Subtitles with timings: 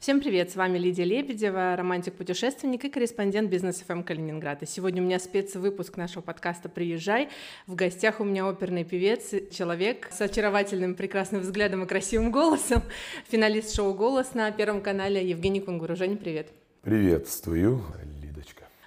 [0.00, 4.64] Всем привет, с вами Лидия Лебедева, романтик-путешественник и корреспондент бизнес ФМ Калининграда.
[4.64, 7.28] Сегодня у меня спецвыпуск нашего подкаста «Приезжай».
[7.66, 12.82] В гостях у меня оперный певец, человек с очаровательным, прекрасным взглядом и красивым голосом,
[13.28, 15.94] финалист шоу «Голос» на Первом канале Евгений Кунгуру.
[15.96, 16.48] Женя, привет.
[16.80, 17.84] Приветствую.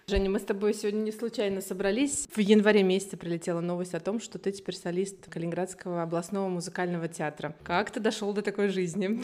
[0.06, 2.28] Женя, мы с тобой сегодня не случайно собрались.
[2.36, 7.56] В январе месяце прилетела новость о том, что ты теперь солист Калининградского областного музыкального театра.
[7.64, 9.22] Как ты дошел до такой жизни?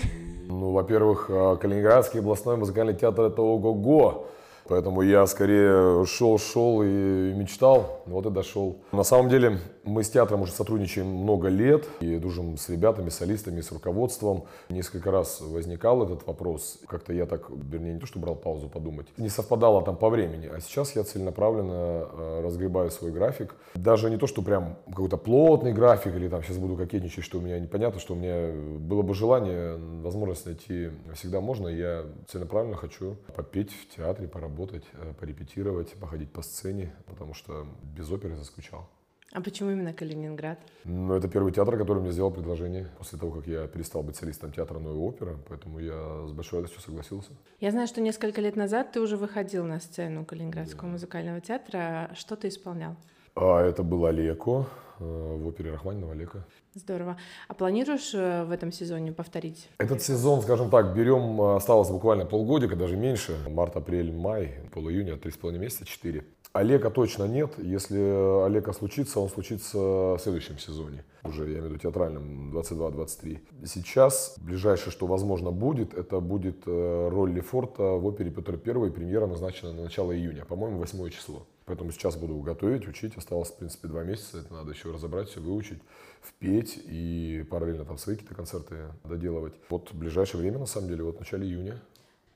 [0.47, 4.27] Ну, во-первых, а, Калининградский областной музыкальный театр— это ого-го.
[4.69, 8.79] Поэтому я скорее шел-шел и мечтал, вот и дошел.
[8.93, 9.59] На самом деле
[9.89, 14.45] мы с театром уже сотрудничаем много лет и дружим с ребятами, солистами, с руководством.
[14.69, 16.79] Несколько раз возникал этот вопрос.
[16.87, 20.47] Как-то я так, вернее, не то, что брал паузу подумать, не совпадало там по времени.
[20.47, 23.55] А сейчас я целенаправленно э, разгребаю свой график.
[23.73, 27.41] Даже не то, что прям какой-то плотный график или там сейчас буду кокетничать, что у
[27.41, 31.67] меня непонятно, что у меня было бы желание, возможность найти всегда можно.
[31.67, 38.11] Я целенаправленно хочу попеть в театре, поработать э, порепетировать, походить по сцене, потому что без
[38.11, 38.87] оперы заскучал.
[39.31, 40.59] А почему именно Калининград?
[40.85, 44.51] Ну, это первый театр, который мне сделал предложение после того, как я перестал быть солистом
[44.51, 47.31] театра «Новая опера», поэтому я с большой радостью согласился.
[47.59, 50.93] Я знаю, что несколько лет назад ты уже выходил на сцену Калининградского да.
[50.93, 52.09] музыкального театра.
[52.15, 52.95] Что ты исполнял?
[53.35, 54.65] А, это был Олеко
[54.99, 56.43] э, в опере Рахманинова Олега.
[56.73, 57.17] Здорово.
[57.47, 59.69] А планируешь э, в этом сезоне повторить?
[59.77, 63.37] Этот сезон, скажем так, берем, э, осталось буквально полгодика, даже меньше.
[63.47, 66.25] Март, апрель, май, пол-июня, три с половиной месяца, четыре.
[66.51, 67.53] Олега точно нет.
[67.57, 67.99] Если
[68.45, 71.05] Олега случится, он случится в следующем сезоне.
[71.23, 73.39] Уже, я имею в виду, театральном, 22-23.
[73.65, 78.91] Сейчас, ближайшее, что возможно будет, это будет роль Лефорта в опере Петр I.
[78.91, 81.45] Премьера назначена на начало июня, по-моему, 8 число.
[81.65, 83.15] Поэтому сейчас буду готовить, учить.
[83.15, 84.39] Осталось, в принципе, два месяца.
[84.39, 85.83] Это надо еще разобрать, все выучить,
[86.19, 89.53] впеть и параллельно там свои какие-то концерты доделывать.
[89.69, 91.79] Вот в ближайшее время, на самом деле, вот в начале июня.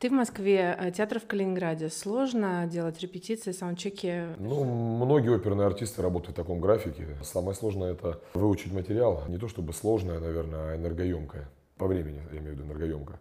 [0.04, 1.88] Ты в Москве, э, театр в Калининграде.
[1.88, 4.36] Сложно делать репетиции, саундчеки?
[4.38, 7.08] Ну, многие оперные артисты работают в таком графике.
[7.24, 9.24] Самое сложное— это выучить материал.
[9.30, 11.48] Не то чтобы сложное, наверное, а энергоемкое.
[11.78, 13.18] По времени, я имею в виду энергоемкое.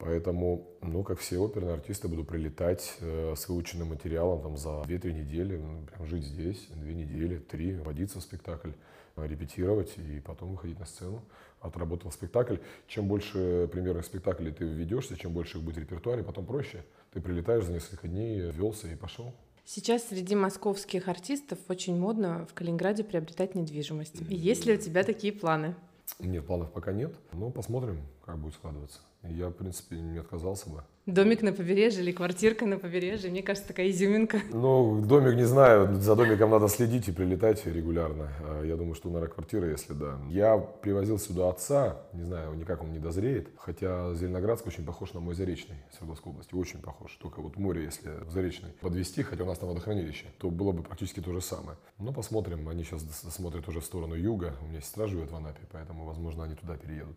[0.00, 5.12] Поэтому, ну, как все оперные артисты, буду прилетать э, с выученным материалом там, за 2-3
[5.12, 8.70] недели, ну, прям жить здесь, 2 недели, 3, водиться в спектакль,
[9.16, 11.22] репетировать и потом выходить на сцену.
[11.60, 12.56] Отработал спектакль.
[12.88, 16.82] Чем больше премьерных спектаклей ты введешься, чем больше их будет в репертуаре, потом проще.
[17.12, 19.34] Ты прилетаешь за несколько дней, ввелся и пошел.
[19.66, 24.22] Сейчас среди московских артистов очень модно в Калининграде приобретать недвижимость.
[24.30, 25.74] Есть ли у тебя такие планы?
[26.18, 29.00] Нет, планов пока нет, но посмотрим, как будет складываться.
[29.22, 30.82] Я, в принципе, не отказался бы.
[31.04, 34.40] Домик на побережье или квартирка на побережье, мне кажется, такая изюминка.
[34.50, 38.28] Ну, домик не знаю, за домиком надо следить и прилетать регулярно.
[38.42, 40.18] А, я думаю, что, наверное, квартира, если да.
[40.28, 45.20] Я привозил сюда отца, не знаю, никак он не дозреет, хотя Зеленоградск очень похож на
[45.20, 47.18] мой Заречный Свердловской области, очень похож.
[47.20, 50.82] Только вот море, если в Заречный подвести, хотя у нас там водохранилище, то было бы
[50.82, 51.76] практически то же самое.
[51.98, 53.02] Но посмотрим, они сейчас
[53.34, 56.76] смотрят уже в сторону юга, у меня сестра живет в Анапе, поэтому, возможно, они туда
[56.76, 57.16] переедут.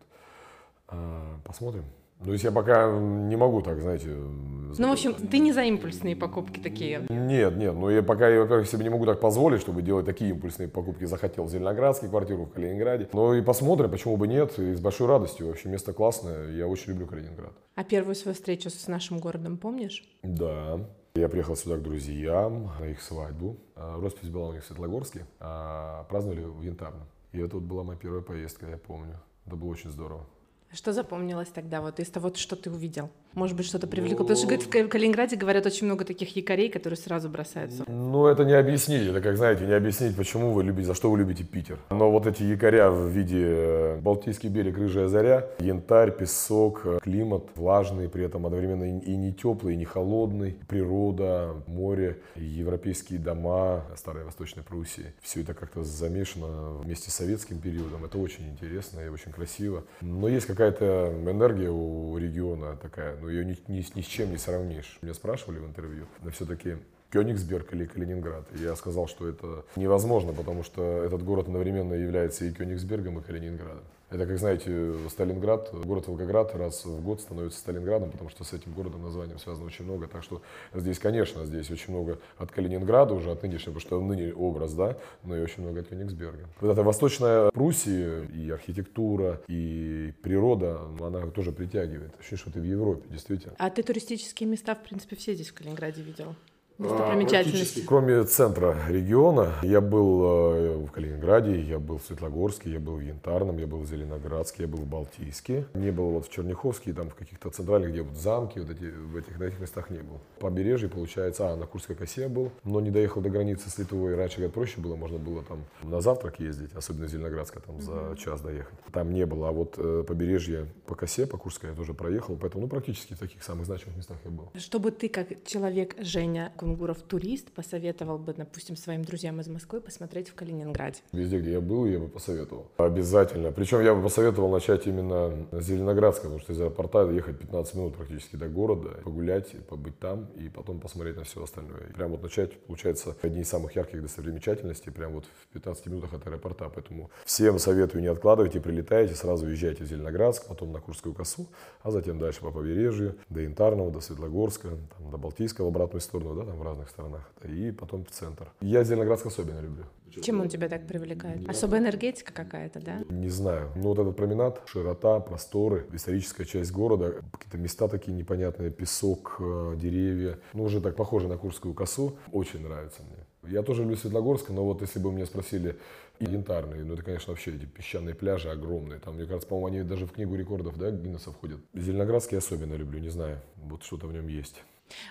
[0.88, 1.84] А, посмотрим.
[2.20, 4.08] Ну, то есть я пока не могу так, знаете...
[4.08, 7.04] Ну, в общем, ты не за импульсные покупки такие?
[7.08, 7.74] Нет, нет.
[7.74, 11.04] Ну, я пока, я, во-первых, себе не могу так позволить, чтобы делать такие импульсные покупки.
[11.04, 13.08] Захотел в Зеленоградске квартиру, в Калининграде.
[13.12, 14.58] Ну, и посмотрим, почему бы нет.
[14.58, 15.48] И с большой радостью.
[15.48, 16.50] Вообще, место классное.
[16.52, 17.52] Я очень люблю Калининград.
[17.74, 20.02] А первую свою встречу с нашим городом помнишь?
[20.22, 20.80] Да.
[21.14, 23.56] Я приехал сюда к друзьям на их свадьбу.
[23.76, 27.06] А, роспись была у них в Светлогорске, а праздновали в Янтарном.
[27.32, 29.20] И это вот была моя первая поездка, я помню.
[29.46, 30.26] Это было очень здорово.
[30.74, 33.08] Что запомнилось тогда вот из того, что ты увидел?
[33.34, 34.18] Может быть, что-то привлекло?
[34.24, 37.84] Потому что говорит, в Калининграде говорят очень много таких якорей, которые сразу бросаются.
[37.88, 39.08] Ну, это не объяснить.
[39.08, 41.78] Это, как знаете, не объяснить, почему вы любите, за что вы любите Питер.
[41.90, 47.44] Но вот эти якоря в виде э, Балтийский берег, Рыжая заря, янтарь, песок, э, климат
[47.56, 54.24] влажный, при этом одновременно и не теплый, и не холодный, природа, море, европейские дома старой
[54.24, 55.12] Восточной Пруссии.
[55.20, 58.04] Все это как-то замешано вместе с советским периодом.
[58.04, 59.84] Это очень интересно и очень красиво.
[60.00, 64.38] Но есть какая-то энергия у региона такая, ну, ее ни, ни, ни с чем не
[64.38, 64.98] сравнишь.
[65.02, 66.76] Меня спрашивали в интервью, но все-таки
[67.10, 68.44] Кёнигсберг или Калининград.
[68.54, 73.22] И я сказал, что это невозможно, потому что этот город одновременно является и Кёнигсбергом, и
[73.22, 73.84] Калининградом.
[74.14, 78.72] Это, как знаете, Сталинград, город Волгоград раз в год становится Сталинградом, потому что с этим
[78.72, 80.06] городом названием связано очень много.
[80.06, 80.40] Так что
[80.72, 84.96] здесь, конечно, здесь очень много от Калининграда уже, от нынешнего, потому что ныне образ, да,
[85.24, 86.48] но и очень много от Кёнигсберга.
[86.60, 92.14] Вот эта восточная Пруссия и архитектура, и природа, она тоже притягивает.
[92.16, 93.54] Ощущение, что ты в Европе, действительно.
[93.58, 96.36] А ты туристические места, в принципе, все здесь в Калининграде видел?
[96.78, 97.84] Достопримечательности?
[97.86, 103.00] Кроме центра региона, я был э, в Калининграде, я был в Светлогорске, я был в
[103.00, 105.66] Янтарном, я был в Зеленоградске, я был в Балтийске.
[105.74, 109.16] Не был вот в Черняховске, там в каких-то центральных, где вот замки, вот эти, в
[109.16, 110.20] этих, на этих местах не был.
[110.40, 114.14] Побережье, получается, а, на Курской косе был, но не доехал до границы с Литвой.
[114.14, 117.92] Раньше, говорят, проще было, можно было там на завтрак ездить, особенно из Зеленоградска, там за
[117.92, 118.16] mm-hmm.
[118.16, 118.74] час доехать.
[118.92, 122.62] Там не было, а вот э, побережье по косе, по Курской я тоже проехал, поэтому,
[122.62, 124.50] ну, практически в таких самых значимых местах я был.
[124.58, 130.30] Чтобы ты, как человек, Женя Кунгуров, турист, посоветовал бы, допустим, своим друзьям из Москвы посмотреть
[130.30, 131.00] в Калининграде?
[131.12, 132.68] Везде, где я был, я бы посоветовал.
[132.78, 133.52] Обязательно.
[133.52, 137.96] Причем я бы посоветовал начать именно с Зеленоградска, потому что из аэропорта ехать 15 минут
[137.96, 141.82] практически до города, погулять, побыть там и потом посмотреть на все остальное.
[141.94, 146.26] Прям вот начать, получается, одни из самых ярких достопримечательностей, прям вот в 15 минутах от
[146.26, 146.70] аэропорта.
[146.74, 151.46] Поэтому всем советую не откладывайте, прилетайте, сразу езжайте в Зеленоградск, потом на Курскую косу,
[151.82, 156.34] а затем дальше по побережью, до Янтарного, до Светлогорска, там, до Балтийского в обратную сторону,
[156.34, 158.50] да, в разных сторонах, и потом в центр.
[158.60, 159.84] Я Зеленоградск особенно люблю.
[160.22, 161.48] Чем он тебя так привлекает?
[161.48, 163.02] Особая энергетика какая-то, да?
[163.08, 163.70] Не знаю.
[163.74, 169.74] Ну вот этот променад, широта, просторы, историческая часть города, какие-то места такие непонятные, песок, э,
[169.76, 170.38] деревья.
[170.52, 172.16] Ну уже так похоже на Курскую косу.
[172.32, 173.52] Очень нравится мне.
[173.52, 175.76] Я тоже люблю Светлогорск, но вот если бы меня спросили,
[176.20, 179.00] и янтарные, ну это, конечно, вообще эти песчаные пляжи огромные.
[179.00, 181.58] Там, мне кажется, по-моему, они даже в книгу рекордов, да, Гиннесса входят.
[181.74, 184.62] Зеленоградский особенно люблю, не знаю, вот что-то в нем есть.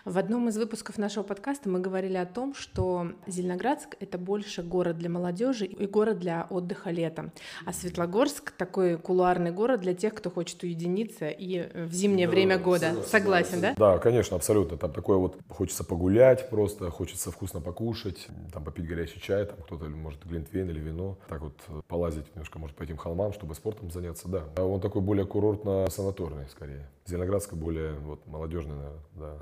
[0.06, 4.98] В одном из выпусков нашего подкаста мы говорили о том, что Зеленоградск— это больше город
[4.98, 7.32] для молодежи и город для отдыха летом.
[7.66, 12.58] А Светлогорск— такой кулуарный город для тех, кто хочет уединиться и в зимнее да, время
[12.58, 12.94] года.
[13.06, 13.74] Согласен, Согласен, да?
[13.78, 14.78] Да, конечно, абсолютно.
[14.78, 19.86] Там такое вот хочется погулять просто, хочется вкусно покушать, там попить горячий чай, там кто-то
[19.86, 21.56] может глинтвейн или вино, так вот
[21.88, 24.44] полазить немножко, может, по этим холмам, чтобы спортом заняться, да.
[24.58, 26.90] А он такой более курортно-санаторный скорее.
[27.06, 29.38] Зеленоградска более вот молодежный, наверное, да.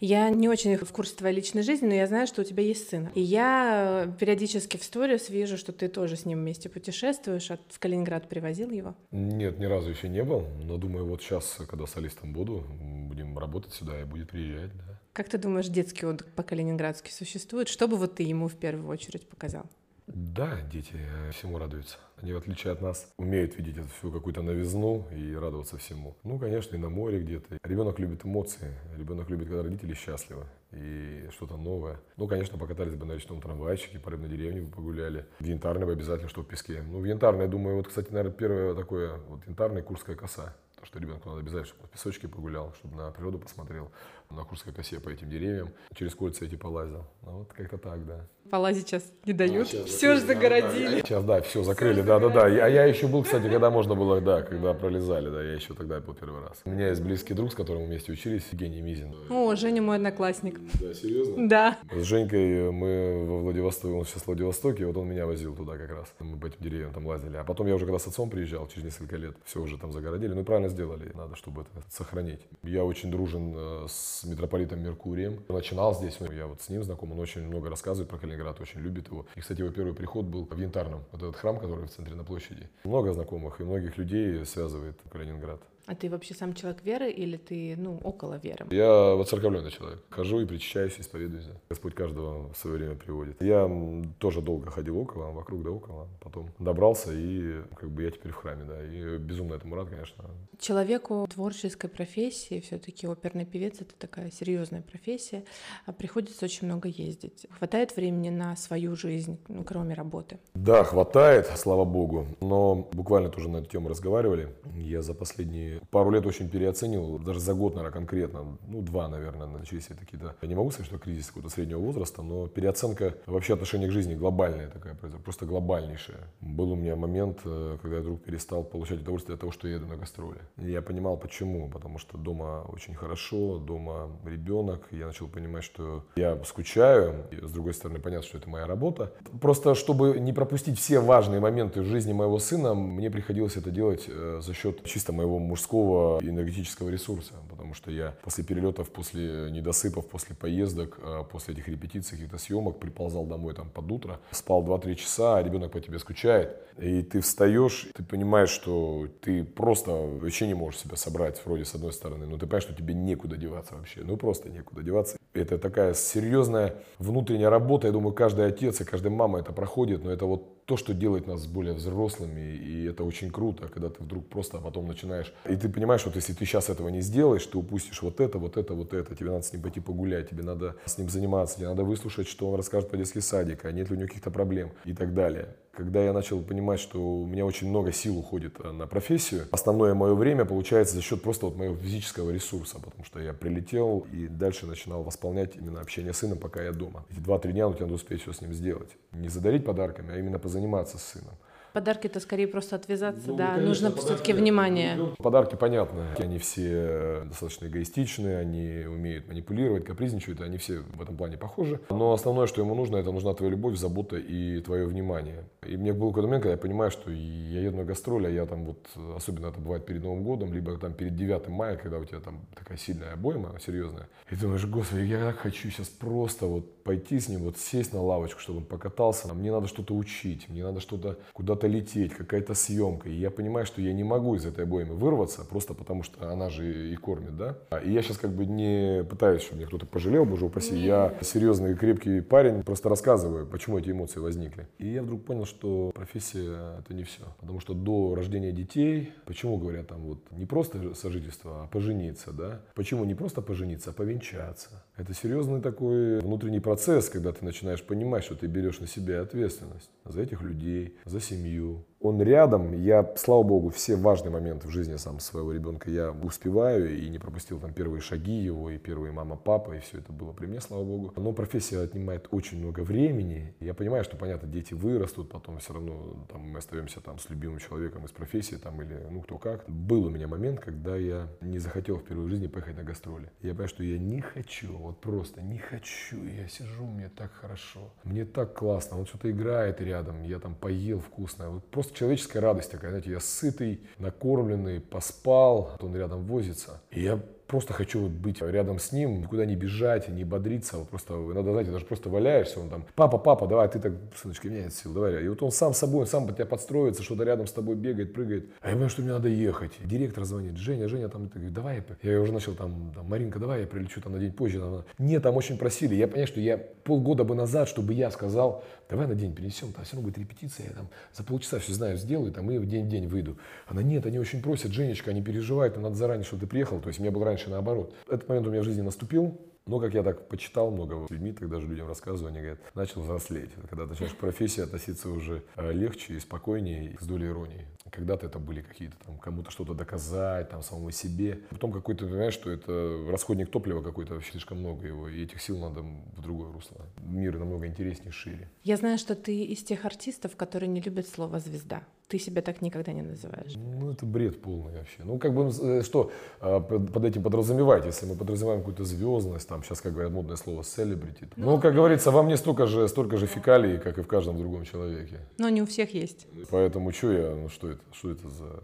[0.00, 2.88] Я не очень в курсе твоей личной жизни, но я знаю, что у тебя есть
[2.88, 3.10] сын.
[3.14, 7.50] И я периодически в сторис вижу, что ты тоже с ним вместе путешествуешь.
[7.50, 8.94] А в Калининград привозил его?
[9.10, 10.46] Нет, ни разу еще не был.
[10.62, 12.66] Но думаю, вот сейчас, когда солистом буду,
[13.08, 15.00] будем работать сюда и будет приезжать, да.
[15.12, 17.68] Как ты думаешь, детский отдых по-калининградски существует?
[17.68, 19.64] Что бы вот ты ему в первую очередь показал?
[20.08, 20.92] Да, дети
[21.32, 21.98] всему радуются.
[22.24, 26.16] Они, в отличие от нас, умеют видеть эту всю какую-то новизну и радоваться всему.
[26.24, 27.58] Ну, конечно, и на море где-то.
[27.62, 28.72] Ребенок любит эмоции.
[28.96, 32.00] Ребенок любит, когда родители счастливы и что-то новое.
[32.16, 35.26] Ну, конечно, покатались бы на речном трамвайчике, по рыбной деревне бы погуляли.
[35.38, 36.82] В Янтарной бы обязательно, что в песке.
[36.88, 40.56] Ну, в Янтарной, думаю, вот, кстати, наверное, первое такое, вот Янтарная Курская коса.
[40.80, 43.90] То, что ребенку надо обязательно, чтобы в песочке погулял, чтобы на природу посмотрел
[44.34, 47.04] на Курской косе по этим деревьям, через кольца эти полазил.
[47.22, 48.26] Ну, вот как-то так, да.
[48.50, 51.00] Полазить сейчас не дают, а, все же загородили.
[51.00, 52.44] Сейчас, да, все закрыли, да-да-да.
[52.44, 55.98] А я еще был, кстати, когда можно было, да, когда пролезали, да, я еще тогда
[56.00, 56.60] был первый раз.
[56.64, 59.14] У меня есть близкий друг, с которым мы вместе учились, Евгений Мизин.
[59.30, 60.60] О, Женя мой одноклассник.
[60.80, 61.48] Да, серьезно?
[61.48, 61.78] Да.
[61.90, 65.90] С Женькой мы во Владивостоке, он сейчас в Владивостоке, вот он меня возил туда как
[65.90, 66.12] раз.
[66.20, 67.36] Мы по этим деревьям там лазили.
[67.36, 70.34] А потом я уже когда с отцом приезжал, через несколько лет, все уже там загородили.
[70.34, 72.40] Ну и правильно сделали, надо, чтобы это сохранить.
[72.62, 73.86] Я очень дружен э,
[74.24, 75.42] с митрополитом Меркурием.
[75.48, 79.08] Начинал здесь, я вот с ним знаком, он очень много рассказывает про Калининград, очень любит
[79.08, 79.26] его.
[79.34, 82.24] И, кстати, его первый приход был в Янтарном, вот этот храм, который в центре на
[82.24, 82.68] площади.
[82.84, 85.60] Много знакомых и многих людей связывает Калининград.
[85.86, 88.66] А ты вообще сам человек веры или ты, ну, около веры?
[88.70, 90.02] Я воцерковленный человек.
[90.08, 91.46] Хожу и причащаюсь, исповедуюсь.
[91.68, 93.42] Господь каждого в свое время приводит.
[93.42, 93.70] Я
[94.18, 96.08] тоже долго ходил около, вокруг да около.
[96.20, 98.84] Потом добрался и как бы я теперь в храме, да.
[98.84, 100.24] И безумно этому рад, конечно.
[100.58, 105.44] Человеку творческой профессии, все-таки оперный певец это такая серьезная профессия,
[105.84, 107.46] а приходится очень много ездить.
[107.50, 110.38] Хватает времени на свою жизнь, ну, кроме работы?
[110.54, 112.26] Да, хватает, слава богу.
[112.40, 114.54] Но буквально тоже на эту тему разговаривали.
[114.76, 119.46] Я за последние пару лет очень переоценил, даже за год, наверное, конкретно, ну, два, наверное,
[119.46, 123.88] начались какие-то, я не могу сказать, что кризис какого-то среднего возраста, но переоценка вообще отношения
[123.88, 126.20] к жизни глобальная такая, просто глобальнейшая.
[126.40, 129.74] Был у меня момент, э, когда я вдруг перестал получать удовольствие от того, что я
[129.74, 130.38] еду на гастроли.
[130.58, 136.04] И я понимал, почему, потому что дома очень хорошо, дома ребенок, я начал понимать, что
[136.16, 139.12] я скучаю, и с другой стороны, понятно, что это моя работа.
[139.40, 144.04] Просто, чтобы не пропустить все важные моменты в жизни моего сына, мне приходилось это делать
[144.08, 149.50] э, за счет чисто моего мужского мужского энергетического ресурса, потому что я после перелетов, после
[149.50, 154.62] недосыпов, после поездок, а, после этих репетиций, каких-то съемок приползал домой там под утро, спал
[154.62, 159.92] 2-3 часа, а ребенок по тебе скучает, и ты встаешь, ты понимаешь, что ты просто
[159.92, 163.36] вообще не можешь себя собрать, вроде с одной стороны, но ты понимаешь, что тебе некуда
[163.36, 165.16] деваться вообще, ну просто некуда деваться.
[165.32, 170.10] Это такая серьезная внутренняя работа, я думаю, каждый отец и каждая мама это проходит, но
[170.10, 174.26] это вот то, что делает нас более взрослыми, и это очень круто, когда ты вдруг
[174.26, 178.02] просто потом начинаешь, и ты понимаешь, вот если ты сейчас этого не сделаешь, ты упустишь
[178.02, 180.96] вот это, вот это, вот это, тебе надо с ним пойти погулять, тебе надо с
[180.98, 183.98] ним заниматься, тебе надо выслушать, что он расскажет по детский садик, а нет ли у
[183.98, 185.54] него каких-то проблем и так далее.
[185.76, 189.94] Когда я начал понимать, что у меня очень много сил уходит э, на профессию, основное
[189.94, 194.28] мое время получается за счет просто вот моего физического ресурса, потому что я прилетел и
[194.28, 197.04] дальше начинал восполнять именно общение с сыном, пока я дома.
[197.10, 198.90] Эти два-три дня ну, тебе надо успеть все с ним сделать.
[199.12, 201.34] Не задарить подарками, а именно позаниматься с сыном.
[201.74, 204.96] Подарки это скорее просто отвязаться, ну, да, конечно, нужно все-таки внимание.
[205.18, 211.36] Подарки понятно, они все достаточно эгоистичные, они умеют манипулировать, капризничают, они все в этом плане
[211.36, 211.80] похожи.
[211.90, 215.48] Но основное, что ему нужно, это нужна твоя любовь, забота и твое внимание.
[215.66, 218.46] И мне был какой-то момент, когда я понимаю, что я еду на гастроли, а я
[218.46, 222.04] там вот, особенно это бывает перед Новым годом, либо там перед 9 мая, когда у
[222.04, 224.06] тебя там такая сильная обойма, серьезная.
[224.30, 228.02] И думаешь, господи, я так хочу сейчас просто вот пойти с ним, вот сесть на
[228.02, 229.32] лавочку, чтобы он покатался.
[229.34, 233.08] Мне надо что-то учить, мне надо что-то куда-то лететь, какая-то съемка.
[233.08, 236.50] И я понимаю, что я не могу из этой обоймы вырваться, просто потому что она
[236.50, 237.56] же и кормит, да.
[237.84, 240.76] И я сейчас как бы не пытаюсь, чтобы меня кто-то пожалел, боже упаси.
[240.76, 244.68] Я серьезный крепкий парень, просто рассказываю, почему эти эмоции возникли.
[244.78, 247.22] И я вдруг понял, что профессия это не все.
[247.40, 252.60] Потому что до рождения детей, почему говорят там вот не просто сожительство, а пожениться, да?
[252.74, 254.84] Почему не просто пожениться, а повенчаться?
[254.96, 256.73] Это серьезный такой внутренний процесс,
[257.10, 261.86] когда ты начинаешь понимать, что ты берешь на себя ответственность за этих людей, за семью,
[262.04, 262.72] он рядом.
[262.72, 267.18] Я, слава богу, все важные моменты в жизни сам своего ребенка я успеваю и не
[267.18, 270.60] пропустил там первые шаги его, и первые мама, папа, и все это было при мне,
[270.60, 271.14] слава богу.
[271.16, 273.54] Но профессия отнимает очень много времени.
[273.58, 277.58] Я понимаю, что, понятно, дети вырастут, потом все равно там, мы остаемся там с любимым
[277.58, 279.64] человеком из профессии, там, или ну кто как.
[279.66, 283.30] Был у меня момент, когда я не захотел впервые в жизни поехать на гастроли.
[283.40, 286.22] Я понимаю, что я не хочу, вот просто не хочу.
[286.22, 291.00] Я сижу, мне так хорошо, мне так классно, он что-то играет рядом, я там поел
[291.00, 291.48] вкусно.
[291.48, 296.80] Вот просто человеческая радость такая, знаете, я сытый, накормленный, поспал, он рядом возится.
[296.90, 300.88] И я просто хочу вот быть рядом с ним, никуда не бежать, не бодриться, вот
[300.88, 304.64] просто иногда, знаете, даже просто валяешься, он там, папа, папа, давай, ты так, сыночка, меня
[304.64, 305.24] нет сил, давай.
[305.24, 308.12] И вот он сам собой, он сам под тебя подстроится, что-то рядом с тобой бегает,
[308.12, 308.46] прыгает.
[308.60, 309.72] А я понимаю, что мне надо ехать.
[309.84, 313.66] Директор звонит, Женя, Женя, там, ты, давай, я уже начал там, там, Маринка, давай, я
[313.66, 314.60] прилечу там на день позже.
[314.60, 315.94] Там, нет, там очень просили.
[315.94, 319.84] Я понимаю, что я полгода бы назад, чтобы я сказал, давай на день перенесем, там
[319.84, 323.06] все равно будет репетиция, я там за полчаса все знаю, сделаю, там, и в день-день
[323.06, 323.38] выйду.
[323.66, 326.80] Она, нет, они очень просят, Женечка, они переживают, надо заранее, чтобы ты приехал.
[326.80, 327.92] То есть у меня был раньше наоборот.
[328.08, 331.58] Этот момент у меня в жизни наступил, но, как я так почитал много людьми, тогда
[331.58, 333.50] же людям рассказываю, они говорят, начал взрослеть.
[333.70, 337.66] Когда начинаешь к профессии относиться уже э, легче и спокойнее, с долей иронии.
[337.90, 341.40] Когда-то это были какие-то там, кому-то что-то доказать, там, самому себе.
[341.50, 345.58] Потом какой-то, понимаешь, что это расходник топлива какой-то, вообще слишком много его, и этих сил
[345.58, 346.86] надо в другое русло.
[346.98, 348.50] Мир намного интереснее, шире.
[348.64, 351.84] Я знаю, что ты из тех артистов, которые не любят слово «звезда».
[352.08, 353.54] Ты себя так никогда не называешь.
[353.56, 355.02] Ну, это бред полный вообще.
[355.04, 359.62] Ну, как бы, э, что а, под этим подразумевать, если мы подразумеваем какую-то звездность, там,
[359.62, 361.28] сейчас, как говорят, модное слово celebrity.
[361.36, 364.36] Ну, ну как говорится, во мне столько же, столько же фекалий, как и в каждом
[364.36, 365.20] другом человеке.
[365.38, 366.26] Но не у всех есть.
[366.50, 368.62] Поэтому что я, ну, что это, что это за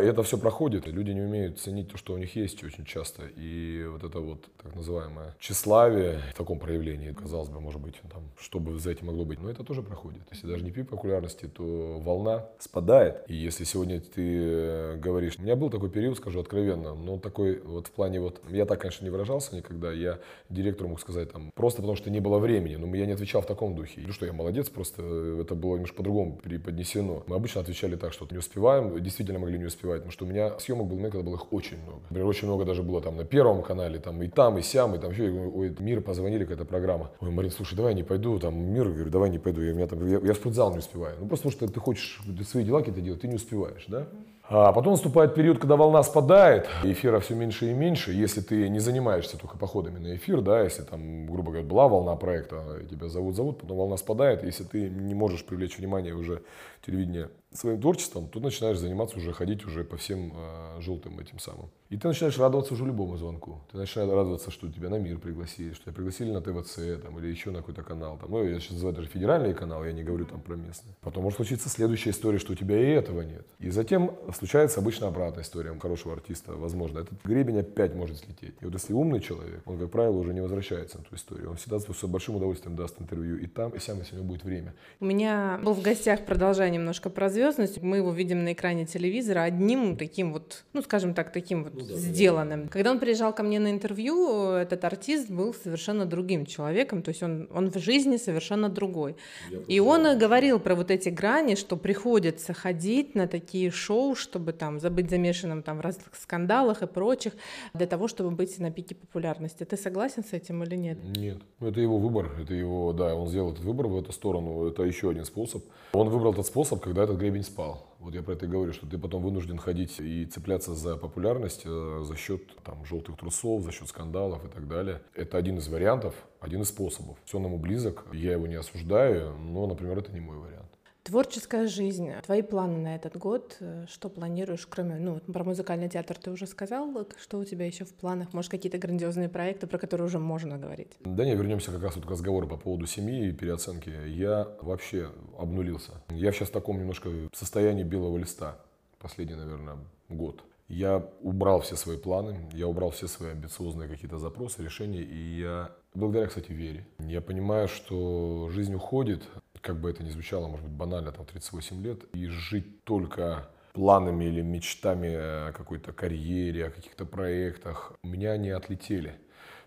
[0.00, 3.22] это все проходит, люди не умеют ценить то, что у них есть очень часто.
[3.36, 8.22] И вот это вот так называемое тщеславие в таком проявлении, казалось бы, может быть, там,
[8.38, 10.22] что бы за этим могло быть, но это тоже проходит.
[10.30, 13.24] Если даже не пик популярности, то волна спадает.
[13.28, 17.60] И если сегодня ты э, говоришь, у меня был такой период, скажу откровенно, но такой
[17.60, 21.50] вот в плане вот, я так, конечно, не выражался никогда, я директору мог сказать там,
[21.54, 24.02] просто потому что не было времени, но я не отвечал в таком духе.
[24.06, 25.02] Ну что, я молодец, просто
[25.40, 27.22] это было немножко по-другому преподнесено.
[27.26, 30.28] Мы обычно отвечали так, что не успеваем, действительно могли не успевать успевать, потому что у
[30.28, 32.00] меня съемок был момент, когда было их очень много.
[32.10, 34.98] Например, очень много даже было там на Первом канале, там и там, и сям, и
[34.98, 37.10] там еще, ой, Мир позвонили, какая-то программа.
[37.20, 40.06] Ой, Марин, слушай, давай не пойду, там, Мир, говорю, давай не пойду, я, меня там,
[40.06, 41.16] я, я в спортзал не успеваю.
[41.20, 44.06] Ну, просто потому что ты хочешь свои дела какие-то делать, ты не успеваешь, да?
[44.50, 48.12] А потом наступает период, когда волна спадает, эфира все меньше и меньше.
[48.12, 52.16] Если ты не занимаешься только походами на эфир, да, если там, грубо говоря, была волна
[52.16, 56.40] проекта, тебя зовут, зовут, потом волна спадает, если ты не можешь привлечь внимание уже
[56.84, 61.70] телевидения своим творчеством, тут начинаешь заниматься уже, ходить уже по всем э, желтым этим самым.
[61.88, 63.62] И ты начинаешь радоваться уже любому звонку.
[63.72, 67.28] Ты начинаешь радоваться, что тебя на мир пригласили, что тебя пригласили на ТВЦ там, или
[67.28, 68.18] еще на какой-то канал.
[68.18, 68.30] Там.
[68.30, 70.92] Ну, я сейчас называю даже федеральный канал, я не говорю там про местный.
[71.00, 73.46] Потом может случиться следующая история, что у тебя и этого нет.
[73.58, 76.52] И затем случается обычно обратная история хорошего артиста.
[76.52, 78.54] Возможно, этот гребень опять может слететь.
[78.60, 81.50] И вот если умный человек, он, как правило, уже не возвращается на ту историю.
[81.50, 84.44] Он всегда с большим удовольствием даст интервью и там, и сам, если у него будет
[84.44, 84.74] время.
[85.00, 89.42] У меня был в гостях, продолжая немножко про звездность, мы его видим на экране телевизора
[89.42, 92.64] одним таким вот, ну, скажем так, таким вот ну, да, сделанным.
[92.64, 92.68] Да.
[92.68, 97.22] Когда он приезжал ко мне на интервью, этот артист был совершенно другим человеком, то есть
[97.22, 99.16] он, он в жизни совершенно другой.
[99.50, 104.52] Я и он говорил про вот эти грани, что приходится ходить на такие шоу, чтобы
[104.52, 107.32] там забыть замешанным там в разных скандалах и прочих,
[107.74, 109.64] для того, чтобы быть на пике популярности.
[109.64, 110.98] Ты согласен с этим или нет?
[111.16, 111.38] Нет.
[111.60, 115.10] Это его выбор, это его, да, он сделал этот выбор в эту сторону, это еще
[115.10, 115.64] один способ.
[115.92, 117.86] Он выбрал этот способ, когда этот гребень спал.
[117.98, 121.62] Вот я про это и говорю, что ты потом вынужден ходить и цепляться за популярность
[121.64, 125.02] э, за счет там, желтых трусов, за счет скандалов и так далее.
[125.14, 127.16] Это один из вариантов, один из способов.
[127.24, 130.77] Все ему близок, я его не осуждаю, но, например, это не мой вариант.
[131.02, 132.10] Творческая жизнь.
[132.24, 133.56] Твои планы на этот год?
[133.60, 137.06] Э, что планируешь, кроме, ну, про музыкальный театр ты уже сказал.
[137.20, 138.32] Что у тебя еще в планах?
[138.34, 140.96] Может, какие-то грандиозные проекты, про которые уже можно говорить?
[141.00, 143.90] Да не, вернемся как раз вот к разговору по поводу семьи и переоценки.
[144.08, 145.92] Я вообще обнулился.
[146.10, 148.58] Я сейчас в таком немножко состоянии белого листа.
[148.98, 149.78] Последний, наверное,
[150.08, 150.42] год.
[150.68, 155.72] Я убрал все свои планы, я убрал все свои амбициозные какие-то запросы, решения, и я,
[155.94, 159.22] благодаря, кстати, вере, я понимаю, что жизнь уходит,
[159.68, 164.24] как бы это ни звучало, может быть, банально, там, 38 лет, и жить только планами
[164.24, 169.12] или мечтами о какой-то карьере, о каких-то проектах, меня не отлетели.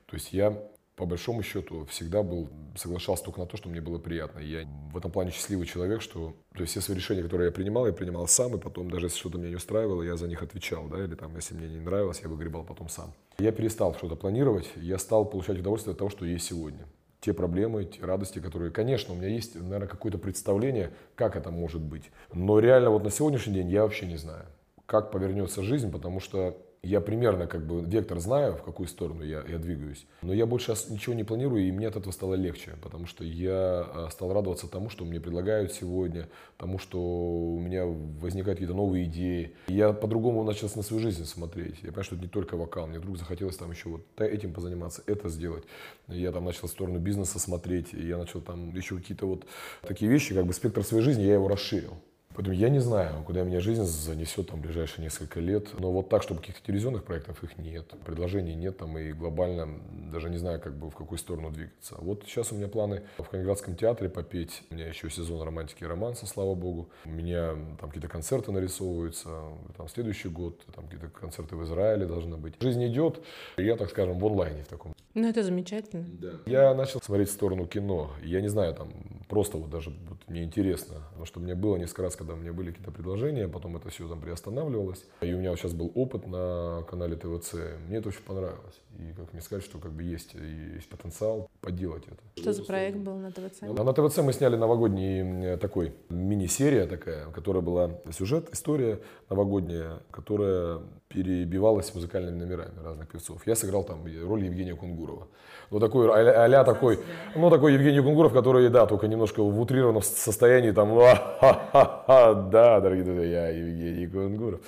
[0.07, 0.59] То есть я
[0.95, 4.39] по большому счету всегда был, соглашался только на то, что мне было приятно.
[4.39, 7.93] Я в этом плане счастливый человек, что то есть все решения, которые я принимал, я
[7.93, 11.03] принимал сам, и потом даже если что-то меня не устраивало, я за них отвечал, да,
[11.03, 13.13] или там, если мне не нравилось, я выгребал потом сам.
[13.37, 16.87] Я перестал что-то планировать, я стал получать удовольствие от того, что есть сегодня
[17.21, 21.81] те проблемы, те радости, которые, конечно, у меня есть, наверное, какое-то представление, как это может
[21.81, 22.11] быть.
[22.33, 24.45] Но реально вот на сегодняшний день я вообще не знаю,
[24.87, 29.43] как повернется жизнь, потому что я примерно как бы вектор знаю, в какую сторону я,
[29.47, 30.07] я двигаюсь.
[30.23, 33.85] Но я больше ничего не планирую, и мне от этого стало легче, потому что я
[33.87, 39.05] а, стал радоваться тому, что мне предлагают сегодня, тому, что у меня возникают какие-то новые
[39.05, 39.55] идеи.
[39.67, 41.75] Я по-другому начал на свою жизнь смотреть.
[41.83, 42.87] Я понимаю, что это не только вокал.
[42.87, 45.63] Мне вдруг захотелось там еще вот этим позаниматься, это сделать.
[46.07, 49.45] Я там начал в сторону бизнеса смотреть, и я начал там еще какие-то вот
[49.83, 51.93] такие вещи, как бы спектр своей жизни, я его расширил.
[52.35, 55.67] Поэтому я не знаю, куда меня жизнь занесет там в ближайшие несколько лет.
[55.79, 57.87] Но вот так, чтобы каких-то телевизионных проектов их нет.
[58.05, 59.67] Предложений нет там и глобально
[60.11, 61.95] даже не знаю, как бы в какую сторону двигаться.
[61.99, 64.63] Вот сейчас у меня планы в Калининградском театре попеть.
[64.69, 66.89] У меня еще сезон романтики и романса, слава богу.
[67.05, 69.29] У меня там какие-то концерты нарисовываются.
[69.77, 72.55] Там следующий год, там какие-то концерты в Израиле должны быть.
[72.59, 73.21] Жизнь идет,
[73.57, 74.93] и я, так скажем, в онлайне в таком.
[75.13, 76.05] Ну, это замечательно.
[76.07, 76.31] Да.
[76.45, 78.11] Я начал смотреть в сторону кино.
[78.23, 78.89] Я не знаю, там,
[79.27, 80.95] просто вот даже вот, мне интересно.
[81.09, 83.89] Потому что у меня было несколько раз, когда у меня были какие-то предложения, потом это
[83.89, 85.03] все там приостанавливалось.
[85.21, 87.55] И у меня сейчас был опыт на канале ТВЦ.
[87.87, 88.79] Мне это очень понравилось.
[89.01, 92.21] И как мне сказать, что как бы есть, есть потенциал поделать это.
[92.39, 93.61] Что за проект был на ТВЦ?
[93.61, 101.93] На ТВЦ мы сняли новогодний такой мини-серия такая, которая была сюжет, история новогодняя, которая перебивалась
[101.93, 103.45] музыкальными номерами разных певцов.
[103.45, 105.27] Я сыграл там роль Евгения Кунгурова.
[105.71, 106.99] Ну, такой, а-ля, а такой,
[107.35, 112.79] ну, такой Евгений Кунгуров, который, да, только немножко в утрированном состоянии, там, ну, а да,
[112.81, 114.59] дорогие друзья, я Евгений Кунгуров.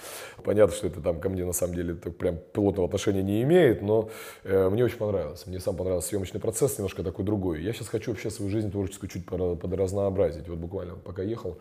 [0.44, 3.82] Понятно, что это там ко мне, на самом деле, так прям пилотного отношения не имеет,
[3.82, 4.10] но э,
[4.44, 5.46] мне очень понравилось.
[5.48, 7.62] Мне сам понравился съемочный процесс, немножко такой другой.
[7.62, 10.48] Я сейчас хочу вообще свою жизнь творческую чуть подразнообразить.
[10.48, 11.60] Вот буквально пока ехал,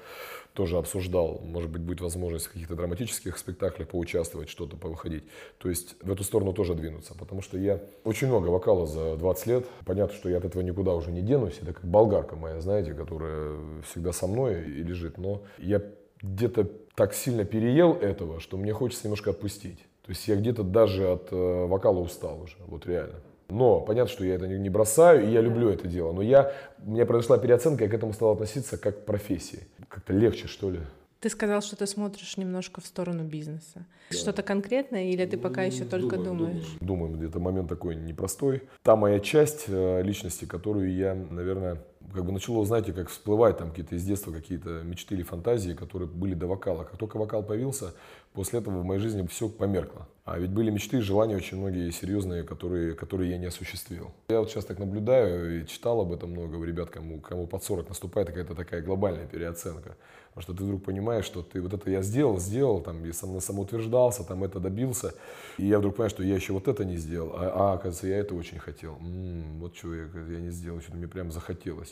[0.53, 5.25] тоже обсуждал, может быть, будет возможность в каких-то драматических спектаклях поучаствовать, что-то повыходить.
[5.59, 9.47] То есть в эту сторону тоже двинуться, потому что я очень много вокала за 20
[9.47, 9.67] лет.
[9.87, 11.59] Понятно, что я от этого никуда уже не денусь.
[11.63, 13.57] Это как болгарка моя, знаете, которая
[13.91, 15.17] всегда со мной и лежит.
[15.17, 15.83] Но я
[16.21, 19.79] где-то так сильно переел этого, что мне хочется немножко отпустить.
[20.03, 23.21] То есть я где-то даже от э, вокала устал уже, вот реально.
[23.49, 26.13] Но понятно, что я это не бросаю, и я люблю это дело.
[26.13, 26.53] Но я,
[26.85, 29.61] у меня произошла переоценка, я к этому стал относиться как к профессии.
[29.89, 30.81] Как-то легче, что ли.
[31.21, 33.87] Ты сказал, что ты смотришь немножко в сторону бизнеса.
[34.11, 34.17] Да.
[34.17, 36.77] Что-то конкретное или ты пока еще только думаем, думаешь?
[36.81, 38.63] Думаем, думаем, это момент такой непростой.
[38.83, 41.79] Та моя часть э, личности, которую я, наверное,
[42.13, 46.09] как бы начало, знаете, как всплывать там какие-то из детства какие-то мечты или фантазии, которые
[46.09, 46.85] были до вокала.
[46.85, 47.95] Как только вокал появился,
[48.33, 50.09] после этого в моей жизни все померкло.
[50.25, 54.13] А ведь были мечты и желания очень многие серьезные, которые, которые я не осуществил.
[54.29, 57.89] Я вот сейчас так наблюдаю и читал об этом много ребят, кому, кому под 40
[57.89, 59.97] наступает какая-то такая глобальная переоценка.
[60.29, 63.39] Потому что ты вдруг понимаешь, что ты вот это я сделал, сделал, там, я сам,
[63.39, 65.13] самоутверждался, там это добился.
[65.59, 67.33] И я вдруг понимаю, что я еще вот это не сделал.
[67.35, 68.97] А, а оказывается, я это очень хотел.
[69.01, 71.92] М-м, вот чего я, я не сделал, что-то мне прям захотелось.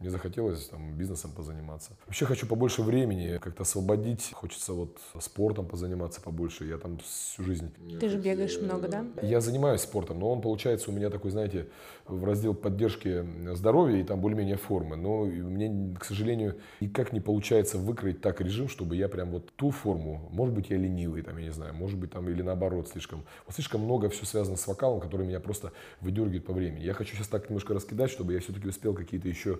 [0.00, 1.96] Мне захотелось там, бизнесом позаниматься.
[2.06, 4.30] Вообще хочу побольше времени, как-то освободить.
[4.32, 6.66] Хочется вот спортом позаниматься побольше.
[6.66, 7.72] Я там всю жизнь...
[7.98, 9.04] Ты же бегаешь много, да?
[9.22, 11.66] Я занимаюсь спортом, но он получается у меня такой, знаете,
[12.06, 14.96] в раздел поддержки здоровья и там более-менее формы.
[14.96, 19.70] Но мне, к сожалению, никак не получается выкроить так режим, чтобы я прям вот ту
[19.72, 23.24] форму, может быть, я ленивый, там, я не знаю, может быть, там, или наоборот, слишком,
[23.46, 26.84] вот слишком много все связано с вокалом, который меня просто выдергивает по времени.
[26.84, 29.58] Я хочу сейчас так немножко раскидать, чтобы я все-таки успел какие-то еще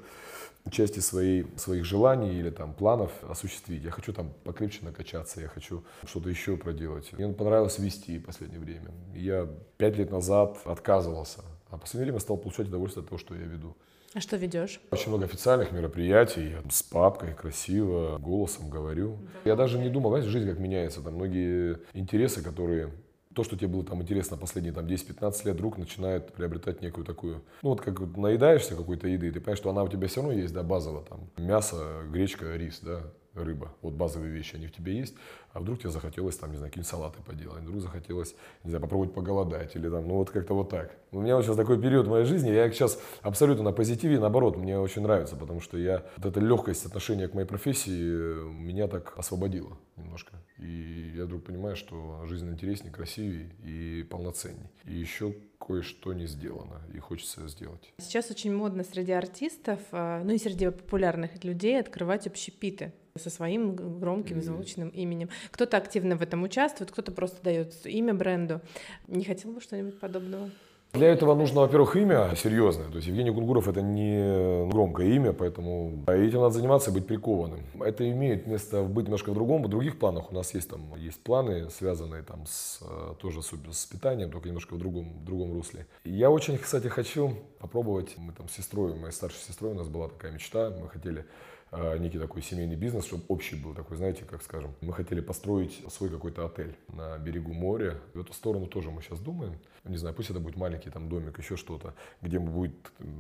[0.71, 3.83] части своей, своих желаний или там планов осуществить.
[3.83, 7.13] Я хочу там покрепче накачаться, я хочу что-то еще проделать.
[7.13, 8.91] Мне понравилось вести в последнее время.
[9.15, 13.35] Я пять лет назад отказывался, а в последнее время стал получать удовольствие от того, что
[13.35, 13.77] я веду.
[14.15, 14.81] А что ведешь?
[14.91, 16.51] Очень много официальных мероприятий.
[16.51, 19.19] Я с папкой красиво, голосом говорю.
[19.45, 21.03] Я даже не думал, знаете, жизнь как меняется.
[21.03, 22.91] Там многие интересы, которые
[23.39, 27.45] то, что тебе было там интересно последние там 10-15 лет, вдруг начинает приобретать некую такую,
[27.63, 30.53] ну вот как наедаешься какой-то еды, ты понимаешь, что она у тебя все равно есть,
[30.53, 33.01] да, базово, там, мясо, гречка, рис, да,
[33.45, 35.15] рыба, вот базовые вещи, они в тебе есть,
[35.53, 39.15] а вдруг тебе захотелось там, не знаю, какие-нибудь салаты поделать, вдруг захотелось, не знаю, попробовать
[39.15, 40.97] поголодать или там, ну вот как-то вот так.
[41.11, 44.57] У меня вот сейчас такой период в моей жизни, я сейчас абсолютно на позитиве, наоборот,
[44.57, 49.15] мне очень нравится, потому что я, вот эта легкость отношения к моей профессии меня так
[49.17, 50.37] освободила немножко.
[50.59, 54.71] И я вдруг понимаю, что жизнь интереснее, красивее и полноценнее.
[54.85, 57.93] И еще кое-что не сделано, и хочется сделать.
[57.99, 63.75] Сейчас очень модно среди артистов, а, ну и среди популярных людей открывать общепиты со своим
[63.75, 65.29] громким звучным именем.
[65.51, 68.61] Кто-то активно в этом участвует, кто-то просто дает имя бренду.
[69.07, 70.51] Не хотел бы что-нибудь подобного?
[70.95, 72.89] Для этого нужно, во-первых, имя серьезное.
[72.89, 77.61] То есть Евгений Кунгуров это не громкое имя, поэтому этим надо заниматься и быть прикованным.
[77.81, 80.33] Это имеет место быть немножко в другом, в других планах.
[80.33, 82.81] У нас есть там есть планы, связанные там с
[83.21, 85.87] тоже с, с питанием, только немножко в другом, в другом русле.
[86.05, 88.15] Я очень, кстати, хочу попробовать.
[88.17, 90.71] Мы там с сестрой, моей старшей сестрой, у нас была такая мечта.
[90.71, 91.25] Мы хотели
[91.71, 94.75] Э, некий такой семейный бизнес, чтобы общий был такой, знаете, как скажем.
[94.81, 97.99] Мы хотели построить свой какой-то отель на берегу моря.
[98.15, 99.59] В эту сторону тоже мы сейчас думаем.
[99.85, 102.75] Не знаю, пусть это будет маленький там домик, еще что-то, где будет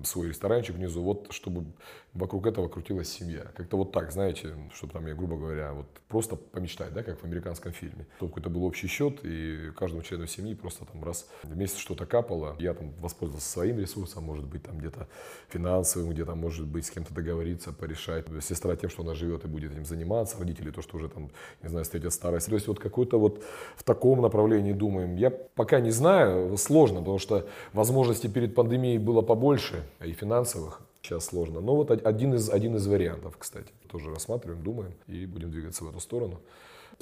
[0.04, 1.66] свой ресторанчик внизу, вот чтобы
[2.12, 3.44] вокруг этого крутилась семья.
[3.54, 7.24] Как-то вот так, знаете, чтобы там, я, грубо говоря, вот просто помечтать, да, как в
[7.24, 8.06] американском фильме.
[8.16, 12.06] Чтобы какой-то был общий счет, и каждому члену семьи просто там раз в месяц что-то
[12.06, 12.56] капало.
[12.58, 15.08] Я там воспользовался своим ресурсом, может быть, там где-то
[15.48, 19.72] финансовым, где-то, может быть, с кем-то договориться, порешать сестра тем, что она живет и будет
[19.72, 21.30] этим заниматься, родители то, что уже там,
[21.62, 22.48] не знаю, встретят старость.
[22.48, 23.42] То есть вот какой-то вот
[23.76, 25.16] в таком направлении думаем.
[25.16, 31.24] Я пока не знаю, сложно, потому что возможностей перед пандемией было побольше, и финансовых, сейчас
[31.24, 31.60] сложно.
[31.60, 35.88] Но вот один из, один из вариантов, кстати, тоже рассматриваем, думаем и будем двигаться в
[35.88, 36.40] эту сторону.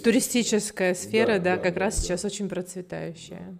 [0.03, 2.03] Туристическая сфера, да, да, да как да, раз да.
[2.03, 3.57] сейчас очень процветающая.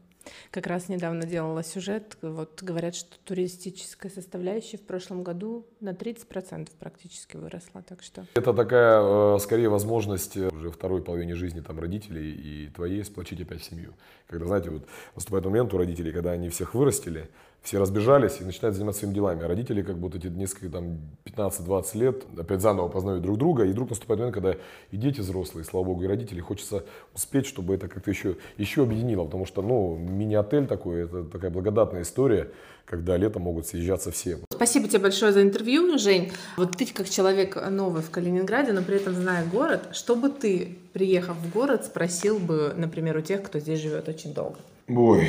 [0.50, 6.68] Как раз недавно делала сюжет, вот говорят, что туристическая составляющая в прошлом году на 30%
[6.78, 8.26] практически выросла, так что...
[8.34, 13.40] Это такая, э, скорее, возможность э, уже второй половине жизни там родителей и твоей сплочить
[13.40, 13.94] опять семью.
[14.26, 17.28] Когда, знаете, вот наступает момент у родителей, когда они всех вырастили,
[17.66, 19.44] все разбежались и начинают заниматься своими делами.
[19.44, 23.64] А родители как будто эти несколько, там, 15-20 лет опять заново познают друг друга.
[23.64, 24.55] И вдруг наступает момент, когда
[24.92, 29.24] и дети взрослые, слава богу, и родители, хочется успеть, чтобы это как-то еще, еще объединило.
[29.24, 32.50] Потому что, ну, мини-отель такой, это такая благодатная история,
[32.85, 34.38] когда летом могут съезжаться все.
[34.52, 36.31] Спасибо тебе большое за интервью, Жень.
[36.57, 40.79] Вот ты как человек новый в Калининграде, но при этом зная город, что бы ты,
[40.92, 44.59] приехав в город, спросил бы, например, у тех, кто здесь живет очень долго?
[44.88, 45.26] Ой,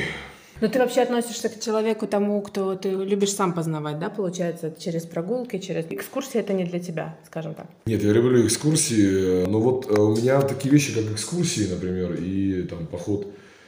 [0.61, 5.03] но ты вообще относишься к человеку тому, кто ты любишь сам познавать, да, получается, через
[5.03, 7.67] прогулки, через экскурсии это не для тебя, скажем так.
[7.85, 12.63] Нет, я люблю экскурсии, но вот э, у меня такие вещи, как экскурсии, например, и
[12.63, 13.27] там поход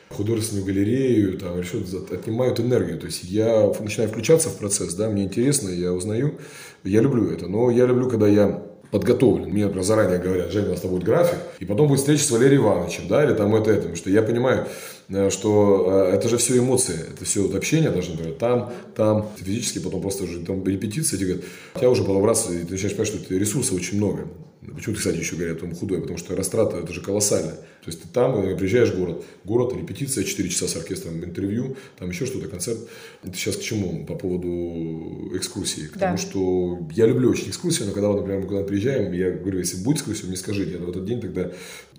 [0.09, 2.97] в художественную галерею, там, решут, отнимают энергию.
[2.97, 6.39] То есть я начинаю включаться в процесс, да, мне интересно, я узнаю,
[6.83, 7.47] я люблю это.
[7.47, 9.49] Но я люблю, когда я подготовлен.
[9.49, 12.63] Мне, например, заранее говорят, Женя, у нас будет график, и потом будет встреча с Валерием
[12.63, 13.81] Ивановичем, да, или там это, это.
[13.81, 14.98] Потому что я понимаю, Э,
[15.29, 19.79] что э, это же все эмоции, это все вот общение должно быть там, там, физически,
[19.79, 21.45] потом просто уже там репетиции, тебе говорят,
[21.75, 24.27] у тебя уже потом раз, и ты начинаешь понимать, что ресурсов очень много.
[24.75, 26.01] Почему кстати, еще говорят, он худой?
[26.01, 27.55] Потому что растрата, это же колоссальная.
[27.55, 31.77] То есть ты там, э, приезжаешь в город, город, репетиция, 4 часа с оркестром, интервью,
[31.97, 32.77] там еще что-то, концерт.
[33.23, 34.05] Это сейчас к чему?
[34.05, 35.87] По поводу экскурсии.
[35.87, 36.17] К да.
[36.17, 39.97] что я люблю очень экскурсии, но когда, например, мы куда-то приезжаем, я говорю, если будет
[39.97, 40.71] экскурсия, мне скажите.
[40.71, 41.51] Я в этот день тогда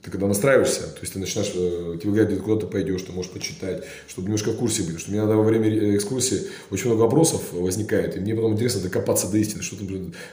[0.02, 3.30] ты когда настраиваешься, то есть ты начинаешь, э, тебе говорят, куда ты пойдешь, ты можешь
[3.30, 4.94] почитать, чтобы немножко в курсе быть.
[4.94, 8.54] Потому что мне надо во время э, экскурсии очень много вопросов возникает, и мне потом
[8.54, 9.62] интересно докопаться до истины.
[9.62, 9.76] Что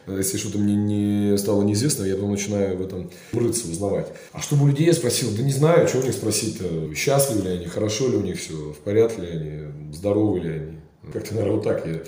[0.08, 4.08] если что-то мне не стало неизвестно, я потом начинаю в этом рыться, узнавать.
[4.34, 6.58] А чтобы у людей я спросил, да не знаю, что у них спросить,
[6.96, 10.78] счастливы ли они, хорошо ли у них все, в порядке ли они, здоровы ли они.
[11.14, 12.02] Как-то, наверное, вот так я...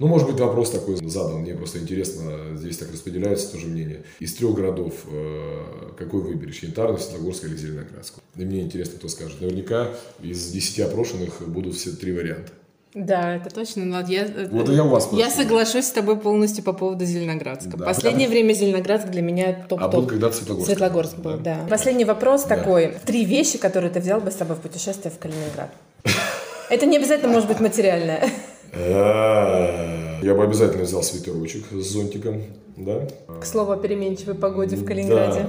[0.00, 1.42] Ну, может быть, вопрос такой задан.
[1.42, 4.02] Мне просто интересно, здесь так распределяются тоже мнения.
[4.18, 6.62] Из трех городов э, какой выберешь?
[6.62, 8.14] Янтарный, Светлогорск или Зеленоградск?
[8.34, 9.42] И мне интересно, кто скажет.
[9.42, 9.90] Наверняка
[10.22, 12.50] из десяти опрошенных будут все три варианта.
[12.94, 13.84] Да, это точно.
[13.84, 17.76] Но я, э, вот я вас Я соглашусь с тобой полностью по поводу Зеленоградска.
[17.76, 17.84] Да.
[17.84, 19.80] Последнее время Зеленоградск для меня топ-топ.
[19.80, 20.66] А был когда Светлогорск?
[20.66, 21.60] Светлогорск был, да.
[21.62, 21.66] да.
[21.68, 22.56] Последний вопрос да.
[22.56, 22.96] такой.
[23.06, 25.70] Три вещи, которые ты взял бы с собой в путешествие в Калининград.
[26.70, 28.28] Это не обязательно может быть материальное.
[28.72, 32.42] А, я бы обязательно взял свитерочек с зонтиком,
[32.76, 33.06] да.
[33.40, 35.46] К слову о переменчивой погоде в Калининграде.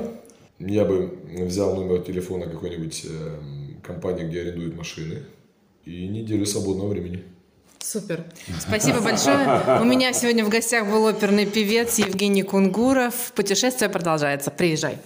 [0.60, 3.36] Я бы взял номер телефона какой-нибудь э,
[3.82, 5.24] компании, где арендуют машины,
[5.86, 7.24] и неделю свободного времени.
[7.80, 8.26] Супер.
[8.60, 9.82] Спасибо большое.
[9.82, 13.34] У меня сегодня в гостях был оперный певец Евгений Кунгуров.
[13.36, 14.52] Путешествие продолжается.
[14.52, 14.98] Приезжай.